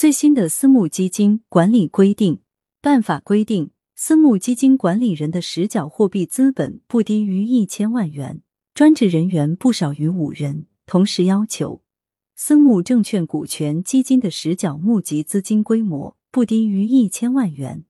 [0.00, 2.40] 最新的私募基金管理规定
[2.80, 8.40] 办法规定，私募基金管理人的实缴货币资本不低于一千万元，
[8.72, 10.64] 专职人员不少于五人。
[10.86, 11.82] 同时要求，
[12.34, 17.84] 私募证券股权基金的实缴募集资金规模不低于一千万元，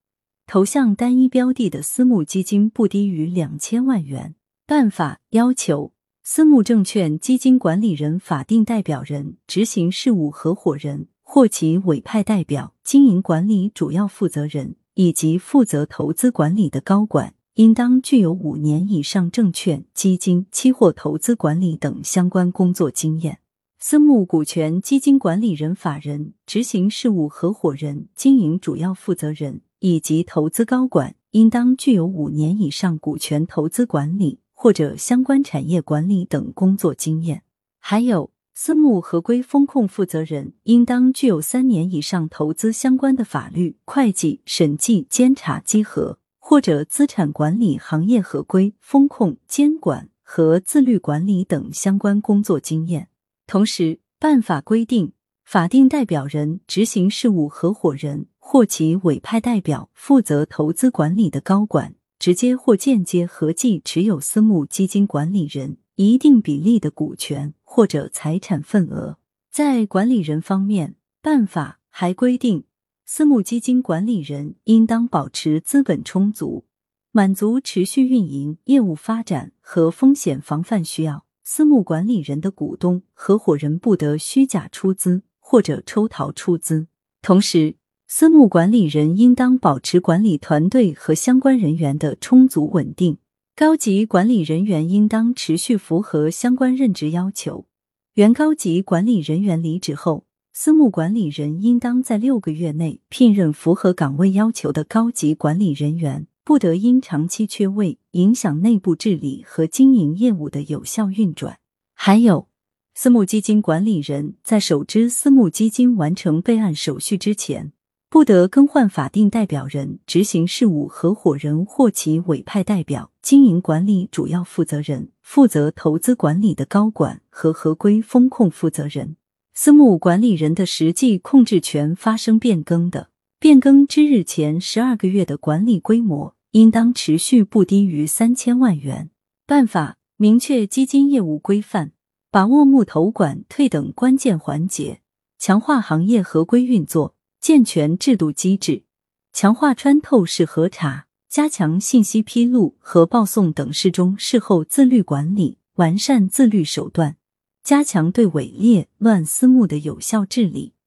[0.49, 4.35] 投向单一标的的私募基金不低于两千万元。
[4.67, 5.93] 办法要求。
[6.25, 23.39] 私募证券基金管理人、法定代表人、执行事务合伙人或其委派代表、经营管理主要负责人以及负责投资管理的高管，应当具有五年以上证券、基金、期货投资管理等相关工作经验。
[23.79, 34.41] 私募股权基金管理人、法人、执行事务合伙人、经营主要负责人以及投资高管，应当具有五年以上股权投资管理。
[34.53, 37.45] 或者相关产业管理等工作经验，
[37.79, 53.09] 还有私募合规风控负责人应当具有三年以上投资相关的法律、会计、审计、监察、稽核或者资产管理行业合规风控监管和自律管理等相关工作经验。
[53.47, 55.13] 同时，办法规定，
[55.45, 61.95] 法定代表人、执行事务合伙人或其委派代表负责投资管理的高管。
[62.19, 69.17] 直接或间接合计持有私募基金管理人一定比例的股权或者财产份额。
[69.49, 72.65] 在管理人方面，办法还规定，
[73.07, 76.65] 私募基金管理人应当保持资本充足，
[77.13, 81.25] 满足持续运营、业务发展和风险防范需要。
[81.45, 86.89] 私募管理人的股东、合伙人不得虚假出资或者抽逃出资，
[87.23, 87.77] 同时。
[88.13, 93.19] 私募管理人应当保持管理团队和相关人员的充足稳定，
[93.61, 97.67] 高级管理人员应当持续符合相关任职要求。
[98.15, 111.59] 原高级管理人员离职后，私募管理人应当在六个月内聘任符合岗位要求的高级管理人员，不得因长期缺位影响内部治理和经营业务的有效运转。
[111.93, 112.49] 还有，
[112.95, 117.75] 私募基金管理人在首支私募基金完成备案手续之前。
[118.11, 129.17] 不得更换法定代表人、执行事务合伙人或其委派代表、经营管理主要负责人、负责投资管理的高管和合规风控负责人。
[129.55, 139.11] 私募管理人的实际控制权发生变更的，变更之日前十二个月的管理规模应当持续不低于三千万元。
[139.47, 141.93] 办法明确基金业务规范，
[142.33, 145.01] 把握募投管退等关键环节，
[145.39, 147.15] 强化行业合规运作。
[147.41, 148.85] 健全制度机制，
[149.33, 157.17] 强化穿透式核查，加强信息披露和报送等事中事后自律管理，完善自律手段，
[157.65, 160.75] 加强对伪劣乱私募的有效治理。